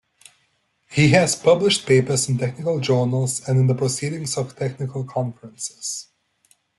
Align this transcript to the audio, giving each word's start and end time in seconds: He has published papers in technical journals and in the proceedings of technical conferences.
He 0.89 1.09
has 1.09 1.35
published 1.35 1.85
papers 1.85 2.27
in 2.27 2.39
technical 2.39 2.79
journals 2.79 3.47
and 3.47 3.59
in 3.59 3.67
the 3.67 3.75
proceedings 3.75 4.35
of 4.35 4.55
technical 4.55 5.03
conferences. 5.03 6.07